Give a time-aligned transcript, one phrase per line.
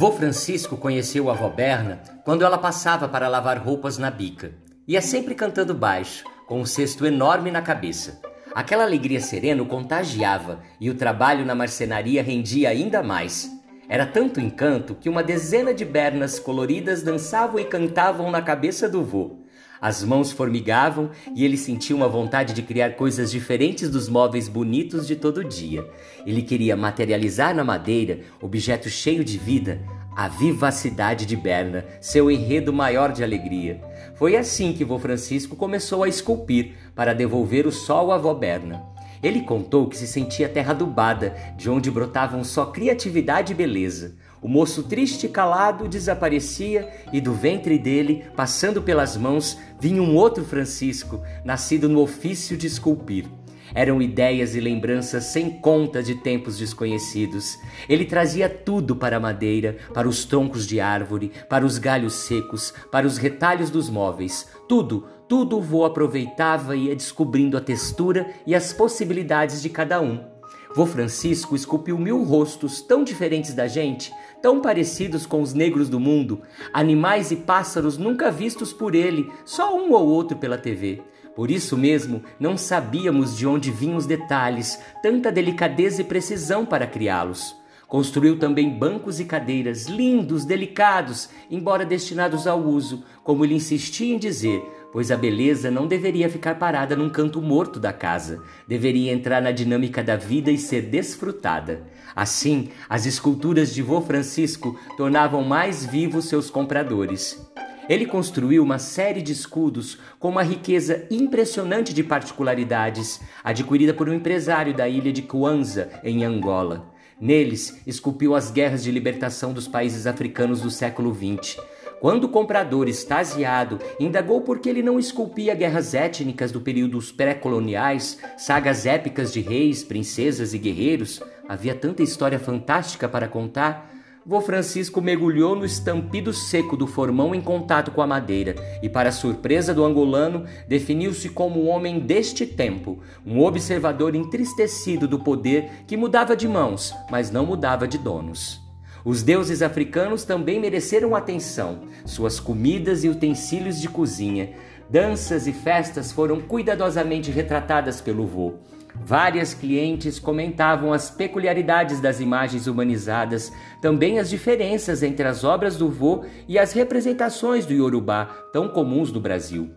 [0.00, 4.52] Vô Francisco conheceu a avó Berna quando ela passava para lavar roupas na bica.
[4.88, 8.18] Ia sempre cantando baixo, com um cesto enorme na cabeça.
[8.54, 13.50] Aquela alegria serena o contagiava e o trabalho na marcenaria rendia ainda mais.
[13.90, 19.04] Era tanto encanto que uma dezena de bernas coloridas dançavam e cantavam na cabeça do
[19.04, 19.39] vô.
[19.80, 25.06] As mãos formigavam e ele sentia uma vontade de criar coisas diferentes dos móveis bonitos
[25.06, 25.88] de todo dia.
[26.26, 29.80] Ele queria materializar na madeira, objeto cheio de vida,
[30.14, 33.80] a vivacidade de Berna, seu enredo maior de alegria.
[34.16, 38.84] Foi assim que vô Francisco começou a esculpir para devolver o sol à avó Berna.
[39.22, 44.16] Ele contou que se sentia terra adubada, de onde brotavam só criatividade e beleza.
[44.42, 50.16] O moço triste e calado desaparecia e do ventre dele, passando pelas mãos, vinha um
[50.16, 53.26] outro Francisco, nascido no ofício de esculpir.
[53.74, 57.58] Eram ideias e lembranças sem conta de tempos desconhecidos.
[57.88, 62.72] Ele trazia tudo para a madeira, para os troncos de árvore, para os galhos secos,
[62.90, 64.48] para os retalhos dos móveis.
[64.66, 70.00] Tudo, tudo o vô aproveitava e ia descobrindo a textura e as possibilidades de cada
[70.00, 70.40] um.
[70.74, 76.00] Vô Francisco esculpiu mil rostos tão diferentes da gente, tão parecidos com os negros do
[76.00, 81.02] mundo, animais e pássaros nunca vistos por ele, só um ou outro pela TV.
[81.34, 86.86] Por isso mesmo, não sabíamos de onde vinham os detalhes, tanta delicadeza e precisão para
[86.86, 87.56] criá-los.
[87.86, 94.18] Construiu também bancos e cadeiras lindos, delicados, embora destinados ao uso, como ele insistia em
[94.18, 99.40] dizer, pois a beleza não deveria ficar parada num canto morto da casa, deveria entrar
[99.40, 101.82] na dinâmica da vida e ser desfrutada.
[102.14, 107.40] Assim, as esculturas de Vô Francisco tornavam mais vivos seus compradores.
[107.88, 114.14] Ele construiu uma série de escudos com uma riqueza impressionante de particularidades, adquirida por um
[114.14, 116.94] empresário da ilha de Kwanza, em Angola.
[117.20, 121.58] Neles, esculpiu as guerras de libertação dos países africanos do século XX.
[122.00, 128.18] Quando o comprador, extasiado, indagou por que ele não esculpia guerras étnicas do período pré-coloniais,
[128.38, 133.90] sagas épicas de reis, princesas e guerreiros, havia tanta história fantástica para contar,
[134.24, 139.10] Vô Francisco mergulhou no estampido seco do formão em contato com a madeira e, para
[139.10, 145.96] surpresa do angolano, definiu-se como um homem deste tempo, um observador entristecido do poder que
[145.96, 148.59] mudava de mãos, mas não mudava de donos.
[149.04, 151.80] Os deuses africanos também mereceram atenção.
[152.04, 154.54] Suas comidas e utensílios de cozinha,
[154.90, 158.54] danças e festas foram cuidadosamente retratadas pelo vô.
[158.94, 165.88] Várias clientes comentavam as peculiaridades das imagens humanizadas, também as diferenças entre as obras do
[165.88, 169.70] vô e as representações do Yorubá, tão comuns no Brasil.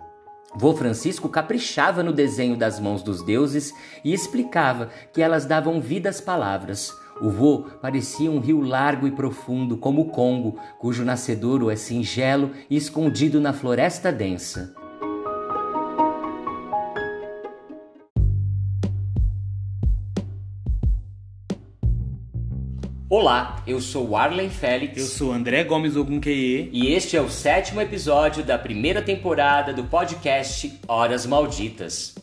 [0.56, 3.74] Vô Francisco caprichava no desenho das mãos dos deuses
[4.04, 6.92] e explicava que elas davam vida às palavras.
[7.22, 12.52] O vô parecia um rio largo e profundo, como o Congo, cujo nascedouro é singelo
[12.70, 14.74] e escondido na floresta densa.
[23.10, 24.98] Olá, eu sou Arlen Félix.
[24.98, 26.72] Eu sou André Gomes Ogunqueye.
[26.74, 32.16] E este é o sétimo episódio da primeira temporada do podcast Horas Malditas.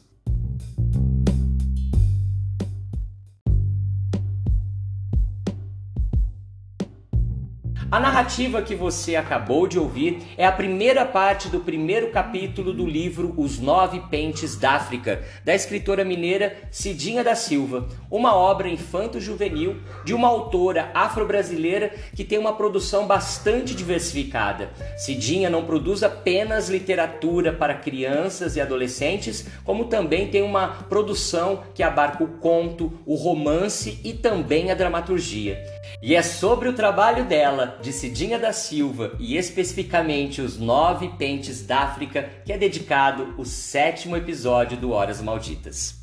[7.93, 12.87] A narrativa que você acabou de ouvir é a primeira parte do primeiro capítulo do
[12.87, 20.15] livro Os Nove Pentes d'África, da escritora mineira Cidinha da Silva, uma obra infanto-juvenil de
[20.15, 24.71] uma autora afro-brasileira que tem uma produção bastante diversificada.
[24.97, 31.83] Cidinha não produz apenas literatura para crianças e adolescentes, como também tem uma produção que
[31.83, 35.59] abarca o conto, o romance e também a dramaturgia.
[36.03, 41.67] E é sobre o trabalho dela, de Cidinha da Silva, e especificamente os nove pentes
[41.67, 46.01] da África, que é dedicado o sétimo episódio do Horas Malditas.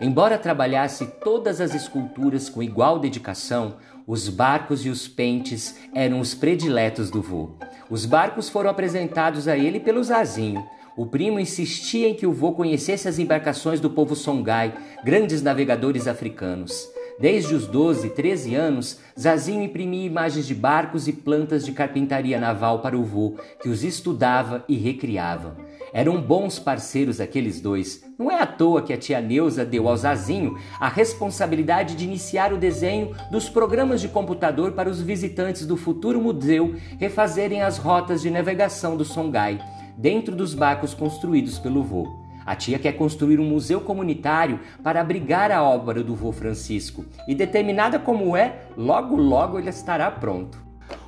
[0.00, 6.34] Embora trabalhasse todas as esculturas com igual dedicação, os barcos e os pentes eram os
[6.34, 7.50] prediletos do vô.
[7.88, 10.66] Os barcos foram apresentados a ele pelo Zazinho.
[10.96, 14.74] O primo insistia em que o vô conhecesse as embarcações do povo Songhai,
[15.04, 16.86] grandes navegadores africanos.
[17.18, 22.80] Desde os 12, 13 anos, Zazinho imprimia imagens de barcos e plantas de carpintaria naval
[22.80, 25.56] para o vô, que os estudava e recriava.
[25.92, 28.02] Eram bons parceiros aqueles dois.
[28.18, 32.52] Não é à toa que a tia Neuza deu ao Zazinho a responsabilidade de iniciar
[32.52, 38.22] o desenho dos programas de computador para os visitantes do futuro museu refazerem as rotas
[38.22, 39.60] de navegação do Songhai,
[39.96, 42.23] dentro dos barcos construídos pelo vô.
[42.44, 47.34] A tia quer construir um museu comunitário para abrigar a obra do vô Francisco e,
[47.34, 50.62] determinada como é, logo logo ele estará pronto.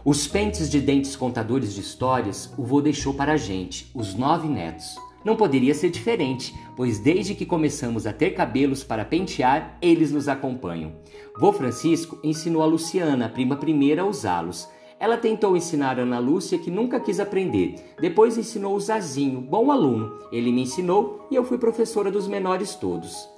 [0.04, 4.48] Os pentes de dentes contadores de histórias o vô deixou para a gente, os nove
[4.48, 4.96] netos.
[5.24, 10.28] Não poderia ser diferente, pois desde que começamos a ter cabelos para pentear, eles nos
[10.28, 10.92] acompanham.
[11.38, 14.68] Vô Francisco ensinou a Luciana, a prima primeira, a usá-los.
[14.98, 17.74] Ela tentou ensinar Ana Lúcia, que nunca quis aprender.
[18.00, 20.18] Depois ensinou o Zazinho, bom aluno.
[20.32, 23.28] Ele me ensinou e eu fui professora dos menores todos.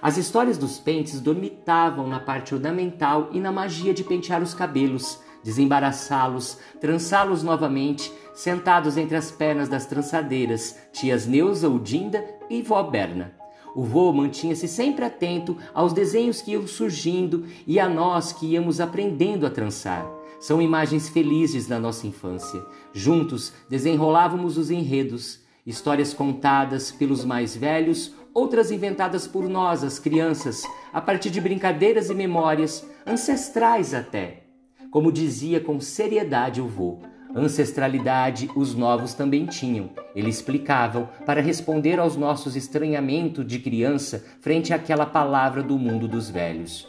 [0.00, 5.18] As histórias dos pentes dormitavam na parte ornamental e na magia de pentear os cabelos,
[5.42, 13.34] desembaraçá-los, trançá-los novamente, sentados entre as pernas das trançadeiras, tias Neuza, Udinda e vó Berna.
[13.74, 18.80] O vô mantinha-se sempre atento aos desenhos que iam surgindo e a nós que íamos
[18.80, 20.17] aprendendo a trançar.
[20.40, 22.64] São imagens felizes da nossa infância.
[22.92, 30.62] Juntos desenrolávamos os enredos, histórias contadas pelos mais velhos, outras inventadas por nós, as crianças,
[30.92, 34.44] a partir de brincadeiras e memórias, ancestrais até.
[34.90, 37.00] Como dizia com seriedade o vô,
[37.34, 39.90] ancestralidade os novos também tinham.
[40.14, 46.30] Ele explicavam para responder aos nossos estranhamentos de criança frente àquela palavra do mundo dos
[46.30, 46.86] velhos.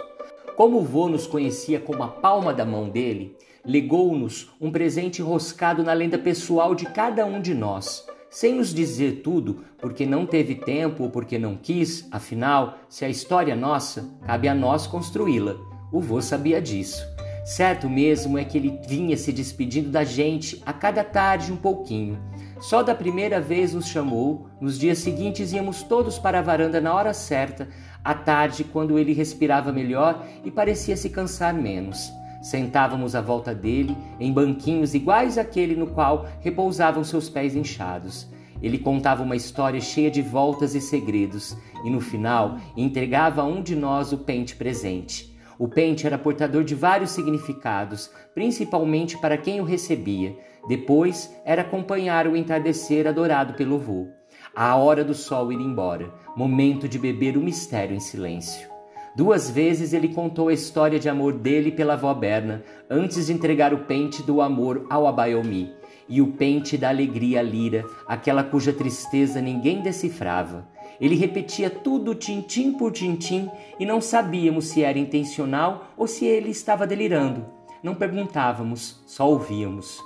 [0.59, 3.33] Como o vô nos conhecia como a palma da mão dele,
[3.63, 9.21] legou-nos um presente enroscado na lenda pessoal de cada um de nós, sem nos dizer
[9.23, 14.09] tudo, porque não teve tempo ou porque não quis, afinal, se a história é nossa,
[14.25, 15.55] cabe a nós construí-la.
[15.93, 17.07] O vô sabia disso.
[17.45, 22.19] Certo mesmo é que ele vinha se despedindo da gente a cada tarde um pouquinho.
[22.59, 26.93] Só da primeira vez nos chamou, nos dias seguintes íamos todos para a varanda na
[26.93, 27.69] hora certa,
[28.03, 32.11] à tarde, quando ele respirava melhor e parecia se cansar menos.
[32.41, 38.27] Sentávamos à volta dele, em banquinhos iguais àquele no qual repousavam seus pés inchados.
[38.61, 43.61] Ele contava uma história cheia de voltas e segredos, e no final entregava a um
[43.61, 45.37] de nós o pente presente.
[45.57, 50.35] O pente era portador de vários significados, principalmente para quem o recebia.
[50.67, 54.18] Depois era acompanhar o entardecer adorado pelo vô
[54.55, 58.67] a hora do sol ir embora, momento de beber o mistério em silêncio.
[59.15, 63.73] Duas vezes ele contou a história de amor dele pela avó Berna, antes de entregar
[63.73, 65.73] o pente do amor ao Abayomi,
[66.07, 70.67] e o pente da alegria à Lira, aquela cuja tristeza ninguém decifrava.
[70.99, 73.49] Ele repetia tudo tintim por tintim
[73.79, 77.45] e não sabíamos se era intencional ou se ele estava delirando.
[77.81, 79.99] Não perguntávamos, só ouvíamos.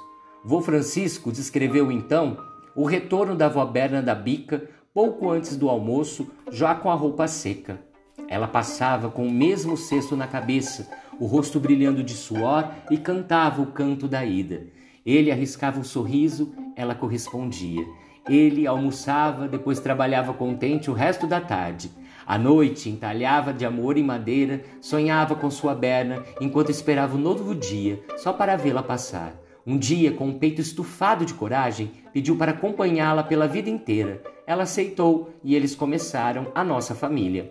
[0.44, 2.38] Vô Francisco descreveu então
[2.75, 7.28] o retorno da avó Berna da bica pouco antes do almoço, já com a roupa
[7.28, 7.80] seca.
[8.28, 10.88] Ela passava com o mesmo cesto na cabeça,
[11.20, 14.68] o rosto brilhando de suor e cantava o canto da ida.
[15.06, 17.86] Ele arriscava um sorriso, ela correspondia.
[18.30, 21.92] Ele almoçava, depois trabalhava contente o resto da tarde.
[22.25, 27.54] À noite, entalhava de amor em madeira, sonhava com sua berna, enquanto esperava o novo
[27.54, 29.34] dia, só para vê-la passar.
[29.65, 34.21] Um dia, com o peito estufado de coragem, pediu para acompanhá-la pela vida inteira.
[34.45, 37.50] Ela aceitou e eles começaram a nossa família.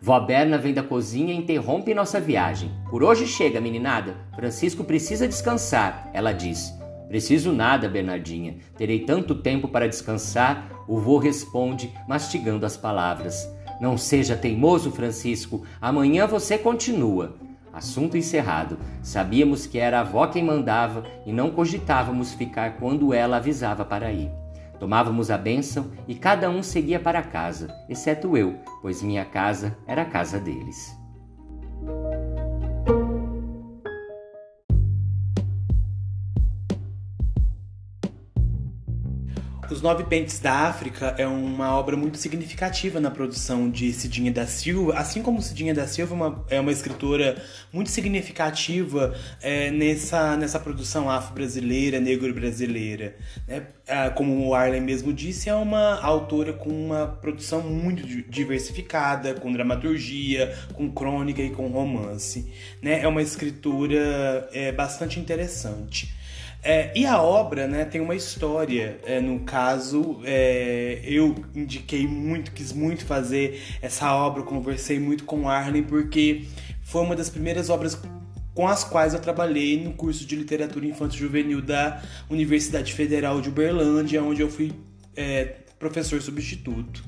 [0.00, 2.70] Vó Berna vem da cozinha e interrompe nossa viagem.
[2.88, 4.16] Por hoje chega, meninada.
[4.34, 6.72] Francisco precisa descansar, ela diz.
[7.08, 8.56] Preciso nada, Bernardinha.
[8.78, 10.70] Terei tanto tempo para descansar.
[10.88, 13.46] O vô responde, mastigando as palavras.
[13.78, 15.66] Não seja teimoso, Francisco.
[15.78, 17.36] Amanhã você continua.
[17.72, 18.78] Assunto encerrado.
[19.02, 24.12] Sabíamos que era a avó quem mandava e não cogitávamos ficar quando ela avisava para
[24.12, 24.30] ir.
[24.78, 30.02] Tomávamos a bênção e cada um seguia para casa, exceto eu, pois minha casa era
[30.02, 30.99] a casa deles.
[39.70, 44.44] Os Nove Pentes da África é uma obra muito significativa na produção de Cidinha da
[44.44, 47.40] Silva, assim como Cidinha da Silva é uma, é uma escritora
[47.72, 53.14] muito significativa é, nessa, nessa produção afro-brasileira, negro-brasileira.
[53.46, 53.64] Né?
[54.16, 60.52] Como o Arlen mesmo disse, é uma autora com uma produção muito diversificada, com dramaturgia,
[60.74, 62.52] com crônica e com romance.
[62.82, 63.02] Né?
[63.02, 66.18] É uma escritura é, bastante interessante.
[66.62, 68.98] É, e a obra né, tem uma história.
[69.04, 75.48] É, no caso, é, eu indiquei muito, quis muito fazer essa obra, conversei muito com
[75.48, 76.44] Arlen, porque
[76.82, 77.98] foi uma das primeiras obras
[78.54, 83.48] com as quais eu trabalhei no curso de literatura infantil juvenil da Universidade Federal de
[83.48, 84.72] Uberlândia, onde eu fui
[85.16, 87.02] é, professor substituto.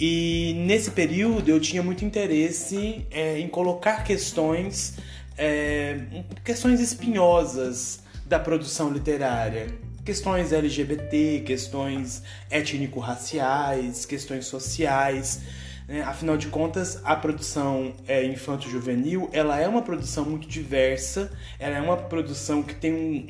[0.00, 4.96] E nesse período eu tinha muito interesse é, em colocar questões,
[5.36, 5.98] é,
[6.44, 9.68] questões espinhosas da produção literária,
[10.04, 15.40] questões LGBT, questões étnico-raciais, questões sociais.
[15.88, 16.02] Né?
[16.02, 21.80] Afinal de contas, a produção é, infanto-juvenil ela é uma produção muito diversa, ela é
[21.80, 23.26] uma produção que tem um,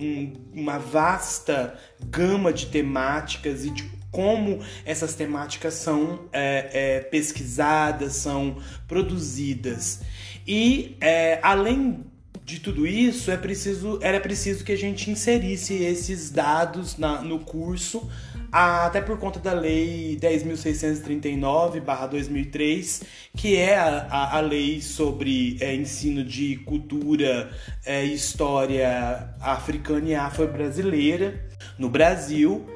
[0.55, 8.15] um, uma vasta gama de temáticas e de como essas temáticas são é, é, pesquisadas,
[8.15, 8.57] são
[8.89, 10.01] produzidas.
[10.47, 12.05] E é, além
[12.49, 17.41] de tudo isso, é preciso, era preciso que a gente inserisse esses dados na, no
[17.41, 18.09] curso,
[18.51, 23.03] até por conta da Lei 10.639-2003,
[23.37, 27.51] que é a, a, a, lei sobre é, ensino de cultura
[27.87, 31.47] e é, história africana e afro-brasileira
[31.79, 32.67] no Brasil.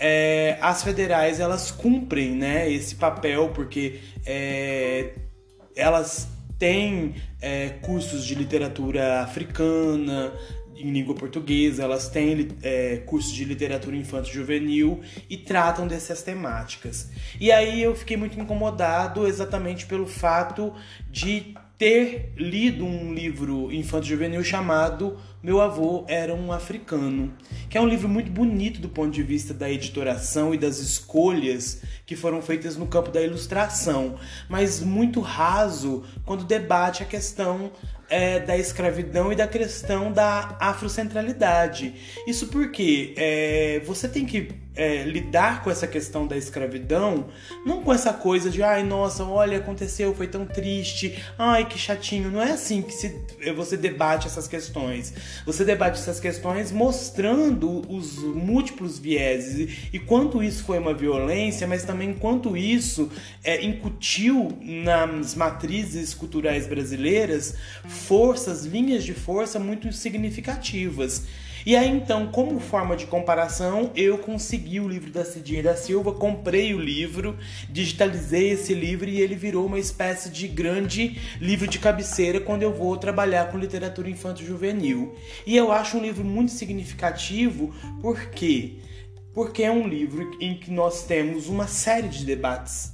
[0.00, 5.12] É, as federais elas cumprem né, esse papel porque é,
[5.76, 6.26] elas
[6.58, 10.32] tem é, cursos de literatura africana,
[10.76, 17.10] em língua portuguesa, elas têm é, cursos de literatura infanto-juvenil e tratam dessas temáticas.
[17.38, 20.72] E aí eu fiquei muito incomodado exatamente pelo fato
[21.10, 27.32] de ter lido um livro infanto-juvenil chamado Meu Avô Era um Africano,
[27.70, 31.80] que é um livro muito bonito do ponto de vista da editoração e das escolhas
[32.04, 37.72] que foram feitas no campo da ilustração, mas muito raso quando debate a questão
[38.10, 41.94] é, da escravidão e da questão da afrocentralidade.
[42.26, 47.26] Isso porque é, você tem que é, lidar com essa questão da escravidão,
[47.66, 52.30] não com essa coisa de ai, nossa, olha, aconteceu, foi tão triste, ai, que chatinho.
[52.30, 53.14] Não é assim que se,
[53.54, 55.12] você debate essas questões.
[55.44, 61.66] Você debate essas questões mostrando os múltiplos vieses e, e quanto isso foi uma violência,
[61.66, 63.10] mas também quanto isso
[63.44, 67.54] é, incutiu nas matrizes culturais brasileiras
[67.86, 71.26] forças, linhas de força muito significativas.
[71.64, 76.12] E aí então, como forma de comparação, eu consegui o livro da Cidinha da Silva,
[76.12, 77.36] comprei o livro,
[77.68, 82.72] digitalizei esse livro e ele virou uma espécie de grande livro de cabeceira quando eu
[82.72, 85.14] vou trabalhar com literatura infanto-juvenil.
[85.46, 88.78] E eu acho um livro muito significativo porque
[89.32, 92.92] porque é um livro em que nós temos uma série de debates,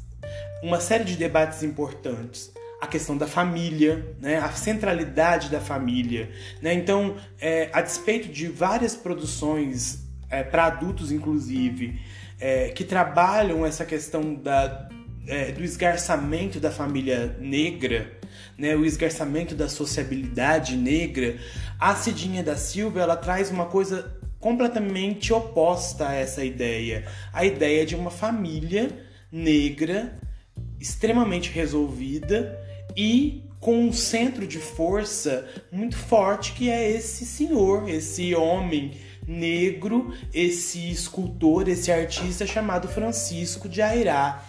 [0.63, 6.31] uma série de debates importantes a questão da família, né, a centralidade da família.
[6.61, 6.75] Né?
[6.75, 11.99] Então, é, a despeito de várias produções, é, para adultos inclusive,
[12.39, 14.89] é, que trabalham essa questão da,
[15.27, 18.13] é, do esgarçamento da família negra,
[18.59, 21.39] né, o esgarçamento da sociabilidade negra,
[21.79, 27.87] a Cidinha da Silva ela traz uma coisa completamente oposta a essa ideia, a ideia
[27.87, 28.91] de uma família
[29.33, 30.19] negra
[30.79, 32.66] extremamente resolvida
[32.97, 38.93] e com um centro de força muito forte que é esse senhor, esse homem
[39.27, 44.45] negro, esse escultor, esse artista chamado Francisco de Airá.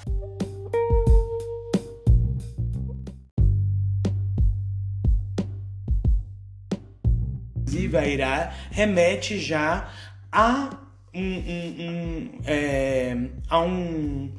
[7.55, 9.91] Inclusive, Airá remete já
[10.31, 10.69] a
[11.13, 13.17] um, um, um é,
[13.49, 14.31] a um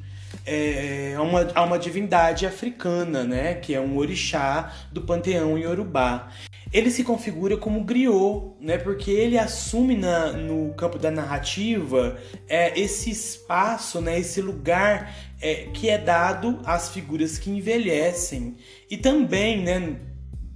[0.45, 6.29] é, a, uma, a uma divindade africana, né, que é um orixá do panteão iorubá.
[6.71, 12.17] Ele se configura como griot, né, porque ele assume na, no campo da narrativa
[12.47, 18.55] é, esse espaço, né, esse lugar é, que é dado às figuras que envelhecem.
[18.89, 19.97] E também, né,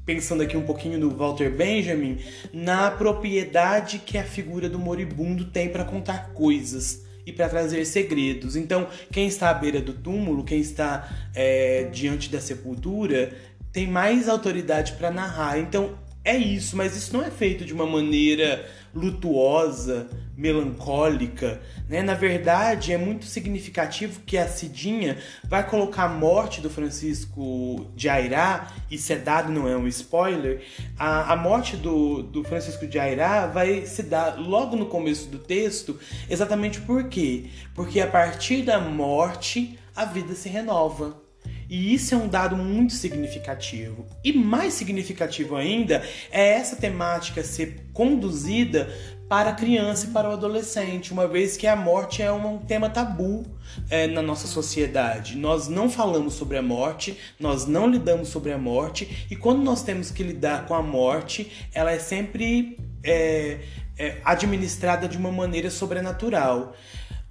[0.05, 2.19] pensando aqui um pouquinho no Walter Benjamin,
[2.53, 8.55] na propriedade que a figura do moribundo tem para contar coisas e para trazer segredos.
[8.55, 13.33] Então, quem está à beira do túmulo, quem está é, diante da sepultura,
[13.71, 15.57] tem mais autoridade para narrar.
[15.57, 18.65] Então, é isso, mas isso não é feito de uma maneira
[18.95, 22.01] lutuosa, melancólica, né?
[22.01, 28.07] Na verdade, é muito significativo que a Cidinha vai colocar a morte do Francisco de
[28.07, 30.63] Airá, e se é dado não é um spoiler,
[30.97, 35.39] a, a morte do, do Francisco de Airá vai se dar logo no começo do
[35.39, 35.99] texto,
[36.29, 37.45] exatamente por quê?
[37.75, 41.22] Porque a partir da morte a vida se renova.
[41.69, 44.05] E isso é um dado muito significativo.
[44.23, 48.89] E mais significativo ainda é essa temática ser conduzida
[49.27, 52.89] para a criança e para o adolescente, uma vez que a morte é um tema
[52.89, 53.43] tabu
[53.89, 55.35] é, na nossa sociedade.
[55.37, 59.81] Nós não falamos sobre a morte, nós não lidamos sobre a morte, e quando nós
[59.81, 63.59] temos que lidar com a morte, ela é sempre é,
[63.97, 66.73] é, administrada de uma maneira sobrenatural.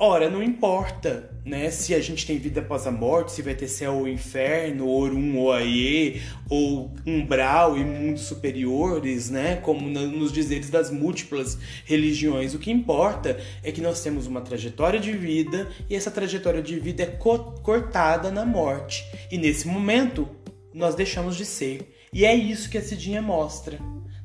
[0.05, 1.71] Ora, não importa, né?
[1.71, 5.37] Se a gente tem vida após a morte, se vai ter céu ou inferno, Orum
[5.39, 9.61] ou Aie, ou umbral e mundos superiores, né?
[9.63, 12.53] Como nos dizeres das múltiplas religiões.
[12.53, 16.81] O que importa é que nós temos uma trajetória de vida e essa trajetória de
[16.81, 19.05] vida é co cortada na morte.
[19.31, 20.29] E nesse momento,
[20.75, 21.95] nós deixamos de ser.
[22.13, 23.79] E é isso que a Cidinha mostra,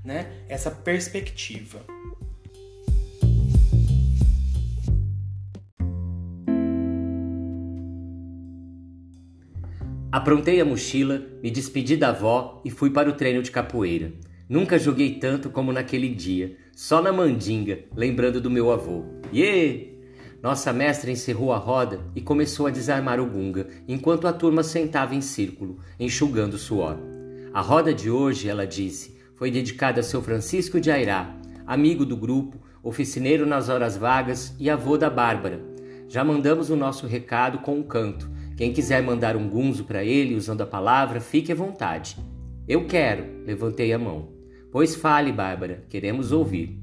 [0.04, 0.26] né?
[0.50, 1.86] Essa perspectiva.
[10.10, 14.14] Aprontei a mochila, me despedi da avó e fui para o treino de capoeira.
[14.48, 19.04] Nunca joguei tanto como naquele dia, só na mandinga, lembrando do meu avô.
[19.34, 19.96] Yê!
[20.42, 25.14] Nossa mestra encerrou a roda e começou a desarmar o gunga, enquanto a turma sentava
[25.14, 26.98] em círculo, enxugando suor.
[27.54, 31.36] A roda de hoje, ela disse, foi dedicada a seu Francisco de Airá,
[31.66, 35.60] amigo do grupo, oficineiro nas horas vagas e avô da Bárbara.
[36.08, 40.34] Já mandamos o nosso recado com um canto, quem quiser mandar um gunzo para ele
[40.34, 42.18] usando a palavra, fique à vontade.
[42.68, 44.30] Eu quero, levantei a mão.
[44.72, 46.76] Pois fale, Bárbara, queremos ouvir.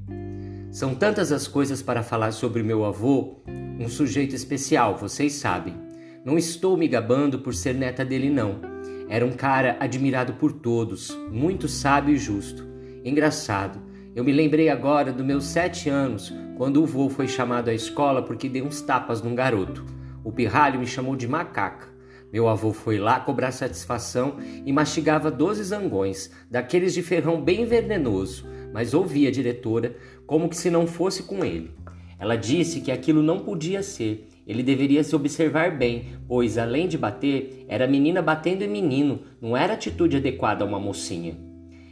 [0.71, 3.43] São tantas as coisas para falar sobre meu avô,
[3.77, 5.75] um sujeito especial, vocês sabem.
[6.23, 8.61] Não estou me gabando por ser neta dele, não.
[9.09, 12.65] Era um cara admirado por todos, muito sábio e justo.
[13.03, 13.81] Engraçado,
[14.15, 18.23] eu me lembrei agora dos meus sete anos, quando o vô foi chamado à escola
[18.23, 19.94] porque deu uns tapas num garoto.
[20.25, 21.87] O pirralho me chamou de macaca.
[22.33, 28.47] Meu avô foi lá cobrar satisfação e mastigava doze zangões, daqueles de ferrão bem venenoso,
[28.73, 31.71] mas ouvia a diretora como que se não fosse com ele.
[32.17, 36.97] Ela disse que aquilo não podia ser, ele deveria se observar bem, pois além de
[36.97, 41.37] bater, era menina batendo em menino, não era atitude adequada a uma mocinha.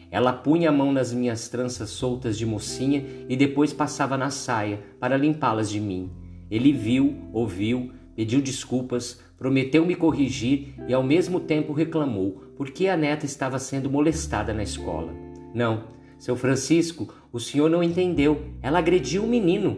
[0.09, 4.79] Ela punha a mão nas minhas tranças soltas de mocinha e depois passava na saia
[4.99, 6.11] para limpá-las de mim.
[6.49, 12.95] Ele viu, ouviu, pediu desculpas, prometeu me corrigir e ao mesmo tempo reclamou porque a
[12.95, 15.13] neta estava sendo molestada na escola.
[15.53, 15.83] Não,
[16.17, 18.41] seu Francisco, o senhor não entendeu.
[18.61, 19.77] Ela agrediu o menino.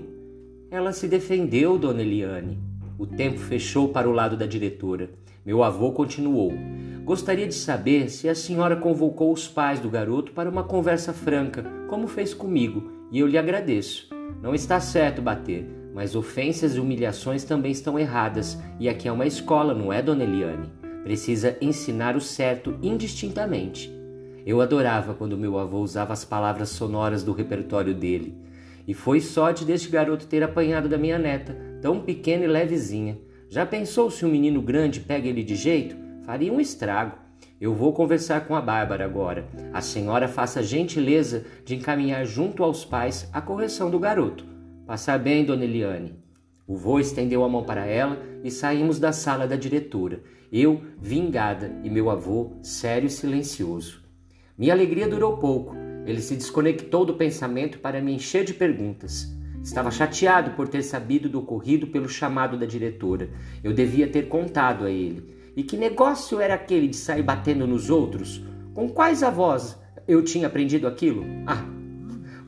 [0.70, 2.60] Ela se defendeu, dona Eliane.
[2.98, 5.10] O tempo fechou para o lado da diretora.
[5.46, 6.54] Meu avô continuou.
[7.04, 11.64] Gostaria de saber se a senhora convocou os pais do garoto para uma conversa franca,
[11.88, 14.10] como fez comigo, e eu lhe agradeço.
[14.42, 19.26] Não está certo bater, mas ofensas e humilhações também estão erradas, e aqui é uma
[19.26, 20.70] escola, não é, dona Eliane?
[21.06, 23.90] Precisa ensinar o certo indistintamente.
[24.46, 28.36] Eu adorava quando meu avô usava as palavras sonoras do repertório dele.
[28.86, 33.18] E foi sorte deste garoto ter apanhado da minha neta, tão pequena e levezinha.
[33.48, 35.96] Já pensou se um menino grande pega ele de jeito?
[36.26, 37.16] Faria um estrago.
[37.60, 39.48] Eu vou conversar com a Bárbara agora.
[39.72, 44.55] A senhora faça a gentileza de encaminhar junto aos pais a correção do garoto.
[44.86, 46.14] Passar bem, dona Eliane.
[46.68, 50.22] O vô estendeu a mão para ela e saímos da sala da diretora.
[50.52, 54.04] Eu, vingada, e meu avô, sério e silencioso.
[54.56, 55.76] Minha alegria durou pouco.
[56.06, 59.36] Ele se desconectou do pensamento para me encher de perguntas.
[59.64, 63.32] Estava chateado por ter sabido do ocorrido pelo chamado da diretora.
[63.64, 65.36] Eu devia ter contado a ele.
[65.56, 68.44] E que negócio era aquele de sair batendo nos outros?
[68.76, 71.26] Com quais avós eu tinha aprendido aquilo?
[71.48, 71.66] Ah,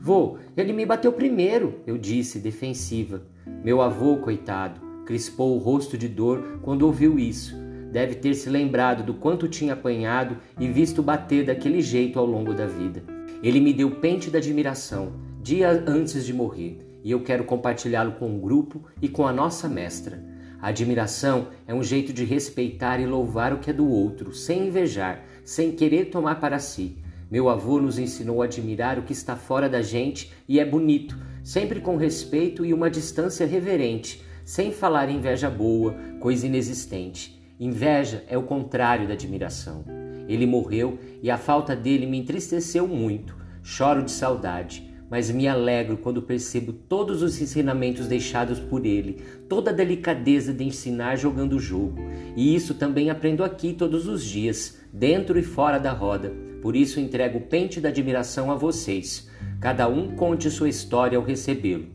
[0.08, 3.24] Vô, ele me bateu primeiro, eu disse, defensiva.
[3.62, 7.54] Meu avô, coitado, crispou o rosto de dor quando ouviu isso.
[7.92, 12.54] Deve ter se lembrado do quanto tinha apanhado e visto bater daquele jeito ao longo
[12.54, 13.02] da vida.
[13.42, 18.34] Ele me deu pente da admiração, dia antes de morrer, e eu quero compartilhá-lo com
[18.34, 20.24] o grupo e com a nossa mestra.
[20.58, 24.68] A admiração é um jeito de respeitar e louvar o que é do outro, sem
[24.68, 26.96] invejar, sem querer tomar para si.
[27.30, 31.14] Meu avô nos ensinou a admirar o que está fora da gente e é bonito,
[31.44, 37.38] sempre com respeito e uma distância reverente, sem falar inveja boa, coisa inexistente.
[37.60, 39.84] Inveja é o contrário da admiração.
[40.26, 43.36] Ele morreu e a falta dele me entristeceu muito.
[43.62, 49.70] Choro de saudade, mas me alegro quando percebo todos os ensinamentos deixados por ele, toda
[49.70, 51.98] a delicadeza de ensinar jogando o jogo.
[52.34, 57.00] E isso também aprendo aqui todos os dias, dentro e fora da roda por isso
[57.00, 59.30] entrego o pente da admiração a vocês.
[59.60, 61.86] Cada um conte sua história ao recebê-lo.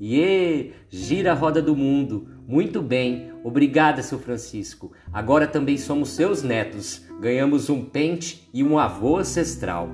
[0.00, 2.28] Iê, gira a roda do mundo.
[2.46, 4.92] Muito bem, obrigada, seu Francisco.
[5.12, 7.02] Agora também somos seus netos.
[7.20, 9.88] Ganhamos um pente e um avô ancestral.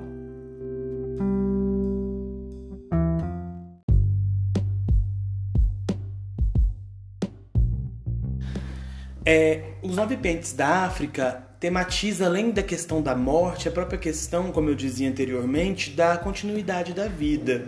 [9.23, 14.51] É, os nove pentes da África tematiza, além da questão da morte, a própria questão,
[14.51, 17.67] como eu dizia anteriormente, da continuidade da vida.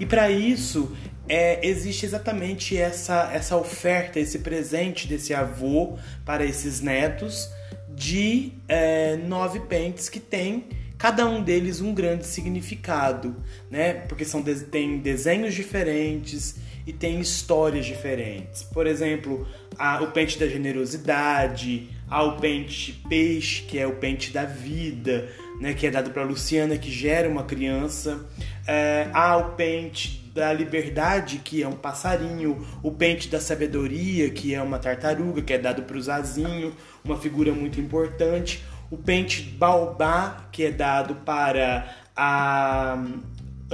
[0.00, 0.96] E para isso,
[1.28, 7.50] é, existe exatamente essa, essa oferta, esse presente desse avô para esses netos
[7.90, 10.64] de é, nove pentes que tem
[10.96, 13.36] cada um deles um grande significado,
[13.70, 13.92] né?
[13.92, 18.62] Porque são tem desenhos diferentes e tem histórias diferentes.
[18.62, 19.46] Por exemplo,
[19.78, 25.28] a, o pente da generosidade, há o pente peixe, que é o pente da vida,
[25.60, 25.74] né?
[25.74, 28.26] Que é dado para Luciana, que gera uma criança.
[28.66, 34.54] É, há o pente da liberdade, que é um passarinho, o pente da sabedoria, que
[34.54, 39.42] é uma tartaruga, que é dado para o Zazinho, uma figura muito importante, o pente
[39.42, 42.98] baobá, que é dado para a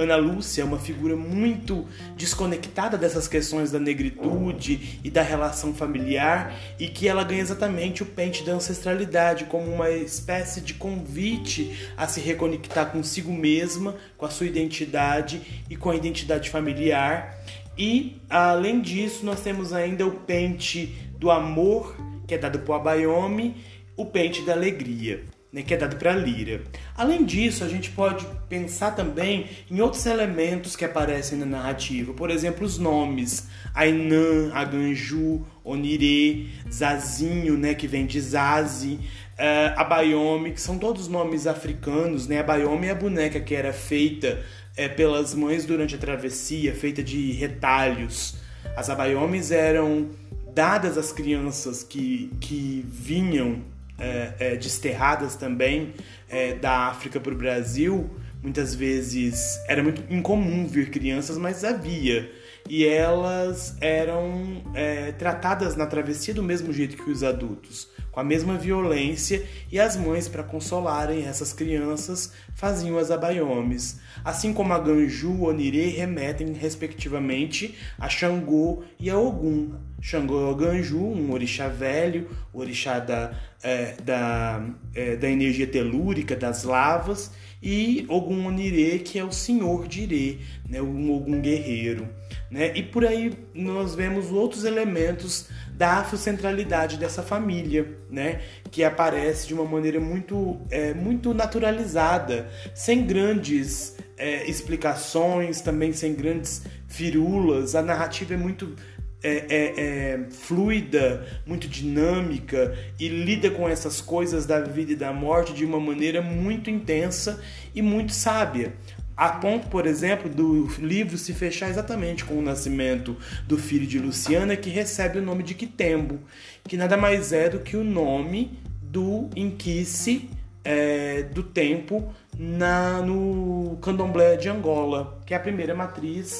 [0.01, 6.55] Ana Lúcia é uma figura muito desconectada dessas questões da negritude e da relação familiar
[6.79, 12.07] e que ela ganha exatamente o pente da ancestralidade como uma espécie de convite a
[12.07, 17.37] se reconectar consigo mesma, com a sua identidade e com a identidade familiar.
[17.77, 21.95] E além disso, nós temos ainda o pente do amor,
[22.27, 23.55] que é dado por Abayomi,
[23.95, 26.61] o pente da alegria né, que é dado para a lira.
[26.95, 32.29] Além disso, a gente pode pensar também em outros elementos que aparecem na narrativa, por
[32.29, 38.99] exemplo, os nomes Ainã, Aganju, Onirê, Zazinho, né, que vem de Zazi,
[39.37, 42.27] uh, Abayomi, que são todos nomes africanos.
[42.27, 42.39] Né?
[42.39, 44.43] Abayomi é a boneca que era feita
[44.75, 48.35] é, pelas mães durante a travessia, feita de retalhos.
[48.75, 50.09] As Abayomis eram
[50.53, 53.61] dadas às crianças que, que vinham
[54.01, 55.93] é, é, desterradas também
[56.27, 58.09] é, da África para o Brasil,
[58.41, 62.29] muitas vezes era muito incomum vir crianças, mas havia.
[62.69, 68.23] E elas eram é, tratadas na travessia do mesmo jeito que os adultos, com a
[68.23, 73.99] mesma violência, e as mães, para consolarem essas crianças, faziam as abaiomes.
[74.23, 79.73] Assim como a Ganju, Onirê remetem, respectivamente, a Xangô e a Ogum.
[80.01, 86.35] Xangô é o Ganju, um orixá velho, orixá da, é, da, é, da energia telúrica,
[86.35, 90.37] das lavas, e Ogum Onirê, que é o senhor de Irê,
[90.67, 92.09] né, um Ogum guerreiro.
[92.49, 92.75] Né?
[92.75, 98.41] E por aí nós vemos outros elementos da afrocentralidade dessa família, né?
[98.69, 106.13] que aparece de uma maneira muito, é, muito naturalizada, sem grandes é, explicações, também sem
[106.13, 107.73] grandes firulas.
[107.73, 108.75] A narrativa é muito
[109.23, 115.13] é, é, é, fluida, muito dinâmica e lida com essas coisas da vida e da
[115.13, 117.41] morte de uma maneira muito intensa
[117.73, 118.73] e muito sábia.
[119.15, 123.15] A ponto, por exemplo, do livro se fechar exatamente com o nascimento
[123.47, 126.19] do filho de Luciana, que recebe o nome de Quitembo,
[126.67, 130.27] que nada mais é do que o nome do Inquice
[130.63, 136.39] é, do tempo na, no candomblé de Angola, que é a primeira matriz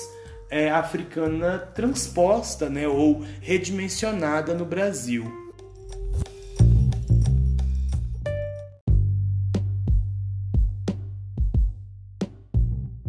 [0.51, 5.39] é, africana transposta né, ou redimensionada no Brasil.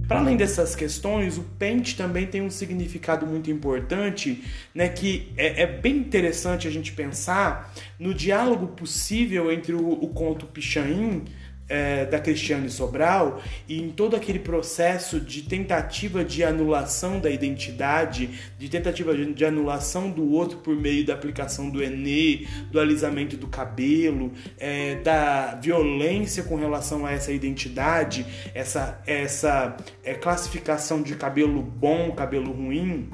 [0.07, 5.63] Para além dessas questões, o pente também tem um significado muito importante, né, que é,
[5.63, 11.25] é bem interessante a gente pensar no diálogo possível entre o, o conto Pichain
[11.69, 18.31] é, da Cristiane Sobral e em todo aquele processo de tentativa de anulação da identidade,
[18.59, 23.47] de tentativa de anulação do outro por meio da aplicação do Enê, do alisamento do
[23.47, 31.63] cabelo, é, da violência com relação a essa identidade, essa, essa é, classificação de cabelo
[31.63, 33.09] bom, cabelo ruim.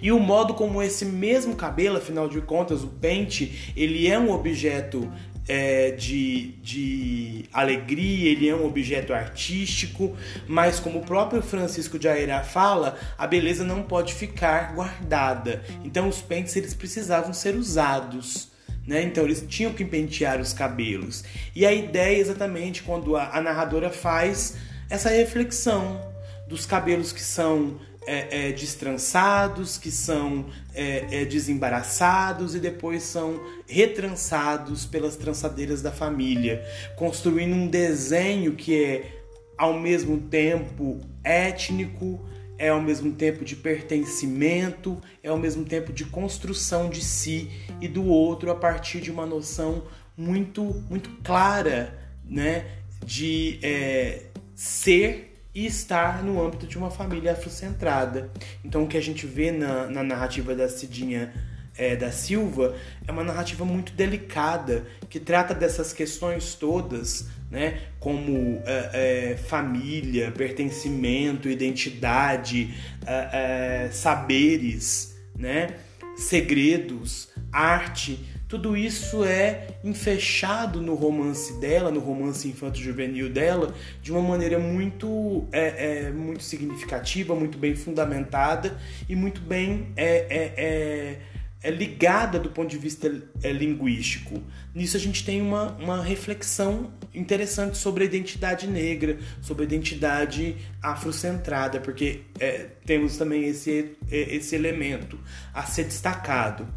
[0.00, 4.30] E o modo como esse mesmo cabelo, afinal de contas, o pente, ele é um
[4.30, 5.10] objeto
[5.48, 12.08] é, de, de alegria, ele é um objeto artístico, mas como o próprio Francisco de
[12.08, 15.62] Aira fala, a beleza não pode ficar guardada.
[15.84, 18.50] Então os pentes eles precisavam ser usados.
[18.86, 19.02] Né?
[19.02, 21.24] Então eles tinham que pentear os cabelos.
[21.54, 24.56] E a ideia é exatamente quando a, a narradora faz
[24.90, 26.12] essa reflexão
[26.48, 33.40] dos cabelos que são é, é, destrançados, que são é, é, desembaraçados e depois são
[33.66, 36.64] retrançados pelas trançadeiras da família,
[36.96, 39.22] construindo um desenho que é
[39.56, 42.20] ao mesmo tempo étnico,
[42.58, 47.88] é ao mesmo tempo de pertencimento, é ao mesmo tempo de construção de si e
[47.88, 49.84] do outro a partir de uma noção
[50.16, 52.66] muito muito clara, né,
[53.04, 58.30] de é, ser e estar no âmbito de uma família afrocentrada.
[58.64, 61.32] Então, o que a gente vê na, na narrativa da Cidinha
[61.76, 62.74] é, da Silva
[63.06, 70.30] é uma narrativa muito delicada que trata dessas questões todas, né, como é, é, família,
[70.30, 72.74] pertencimento, identidade,
[73.06, 75.76] é, é, saberes, né,
[76.16, 78.18] segredos, arte.
[78.52, 85.48] Tudo isso é enfechado no romance dela, no romance infanto-juvenil dela, de uma maneira muito,
[85.50, 91.16] é, é, muito significativa, muito bem fundamentada e muito bem é,
[91.62, 94.42] é ligada do ponto de vista é, linguístico.
[94.74, 100.56] Nisso a gente tem uma, uma reflexão interessante sobre a identidade negra, sobre a identidade
[100.82, 105.18] afrocentrada, porque é, temos também esse, é, esse elemento
[105.54, 106.68] a ser destacado.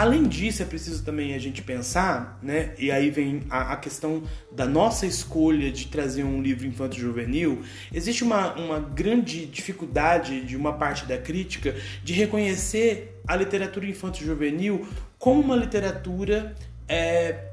[0.00, 2.72] Além disso, é preciso também a gente pensar, né?
[2.78, 7.60] E aí vem a, a questão da nossa escolha de trazer um livro infanto-juvenil.
[7.92, 14.88] Existe uma, uma grande dificuldade de uma parte da crítica de reconhecer a literatura infanto-juvenil
[15.18, 16.56] como uma literatura
[16.88, 17.50] é,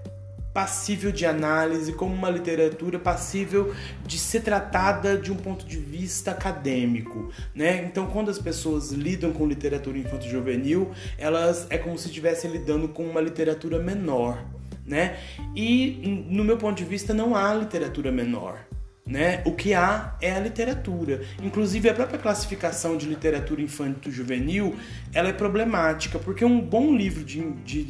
[0.57, 6.31] passível de análise, como uma literatura passível de ser tratada de um ponto de vista
[6.31, 7.85] acadêmico, né?
[7.85, 13.03] Então, quando as pessoas lidam com literatura infanto-juvenil, elas é como se estivessem lidando com
[13.03, 14.43] uma literatura menor,
[14.83, 15.19] né?
[15.55, 18.57] E no meu ponto de vista não há literatura menor.
[19.05, 19.41] Né?
[19.45, 21.21] O que há é a literatura.
[21.41, 24.75] Inclusive a própria classificação de literatura infanto-juvenil
[25.13, 27.83] ela é problemática, porque um bom livro de, de,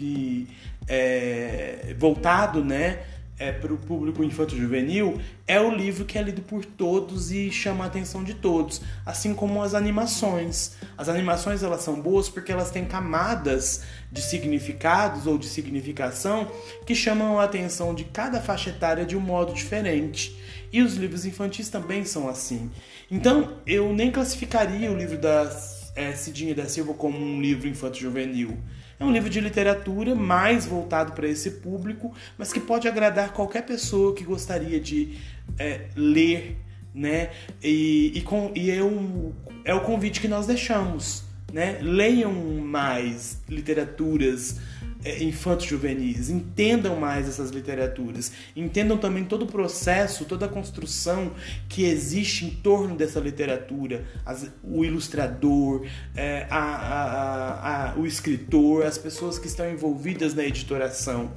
[0.88, 3.00] é, voltado né,
[3.40, 7.84] é, para o público infanto-juvenil é o livro que é lido por todos e chama
[7.84, 10.76] a atenção de todos, assim como as animações.
[10.98, 16.52] As animações elas são boas porque elas têm camadas de significados ou de significação
[16.86, 20.36] que chamam a atenção de cada faixa etária de um modo diferente.
[20.72, 22.70] E os livros infantis também são assim.
[23.10, 25.50] Então, eu nem classificaria o livro da
[25.96, 28.58] é, Cidinha da Silva como um livro infanto-juvenil.
[29.00, 33.64] É um livro de literatura mais voltado para esse público, mas que pode agradar qualquer
[33.64, 35.18] pessoa que gostaria de
[35.60, 36.58] é, ler,
[36.94, 37.30] né?
[37.64, 39.34] E, e, com, e é, um,
[39.64, 41.78] é o convite que nós deixamos, né?
[41.80, 44.60] Leiam mais literaturas
[45.24, 51.32] infantos juvenis, entendam mais essas literaturas, entendam também todo o processo, toda a construção
[51.70, 58.86] que existe em torno dessa literatura, as, o ilustrador, é, a, a, a, o escritor,
[58.86, 61.32] as pessoas que estão envolvidas na editoração.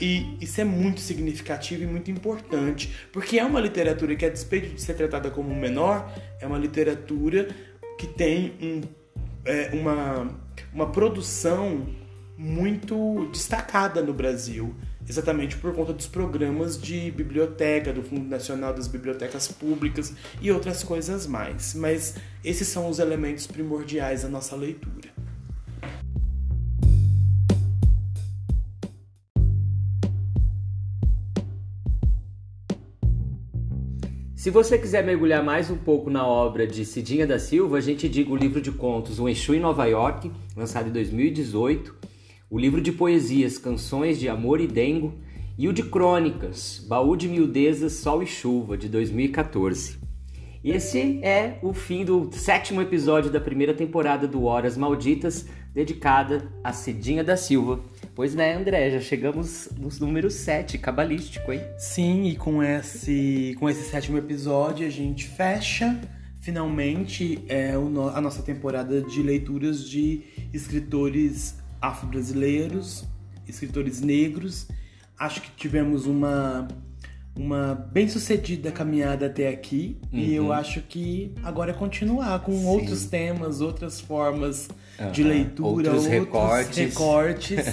[0.00, 4.74] E isso é muito significativo e muito importante, porque é uma literatura que, a despeito
[4.74, 7.48] de ser tratada como menor, é uma literatura
[7.98, 8.80] que tem um,
[9.44, 10.30] é, uma,
[10.72, 11.86] uma produção
[12.38, 14.72] muito destacada no Brasil,
[15.08, 20.84] exatamente por conta dos programas de biblioteca, do Fundo Nacional das Bibliotecas Públicas e outras
[20.84, 21.74] coisas mais.
[21.74, 25.08] Mas esses são os elementos primordiais da nossa leitura.
[34.36, 38.08] Se você quiser mergulhar mais um pouco na obra de Cidinha da Silva, a gente
[38.08, 41.97] diga o livro de contos O Exu em Nova York, lançado em 2018,
[42.50, 45.18] o livro de poesias Canções de Amor e Dengo
[45.58, 49.98] e o de crônicas Baú de Miudezas, Sol e Chuva, de 2014.
[50.64, 56.72] Esse é o fim do sétimo episódio da primeira temporada do Horas Malditas, dedicada a
[56.72, 57.80] Cidinha da Silva.
[58.14, 61.60] Pois né, André, já chegamos no número 7, cabalístico, hein?
[61.76, 66.00] Sim, e com esse, com esse sétimo episódio a gente fecha
[66.40, 67.72] finalmente é,
[68.14, 73.04] a nossa temporada de leituras de escritores afro-brasileiros,
[73.46, 74.68] escritores negros.
[75.18, 76.68] Acho que tivemos uma
[77.38, 80.18] uma bem-sucedida caminhada até aqui uhum.
[80.18, 80.52] e eu uhum.
[80.52, 82.66] acho que agora é continuar com Sim.
[82.66, 85.12] outros temas, outras formas uhum.
[85.12, 86.76] de leitura, outros, outros recortes.
[86.76, 87.66] recortes.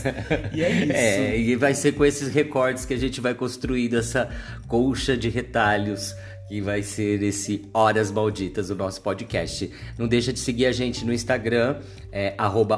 [0.54, 0.94] e é isso.
[0.94, 4.30] É, e vai ser com esses recortes que a gente vai construir essa
[4.68, 6.14] colcha de retalhos
[6.48, 9.72] que vai ser esse Horas Malditas, o nosso podcast.
[9.98, 11.80] Não deixa de seguir a gente no Instagram,
[12.12, 12.36] é,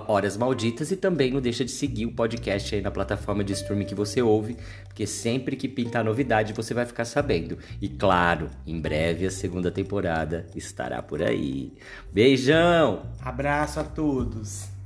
[0.07, 3.85] Horas Malditas, e também não deixa de seguir o podcast aí na plataforma de streaming
[3.85, 7.57] que você ouve, porque sempre que pintar novidade você vai ficar sabendo.
[7.81, 11.73] E claro, em breve a segunda temporada estará por aí.
[12.11, 13.03] Beijão!
[13.21, 14.76] Abraço a todos!